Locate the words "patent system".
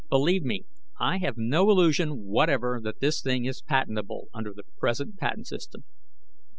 5.19-5.83